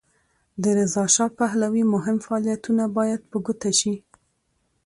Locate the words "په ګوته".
3.31-3.71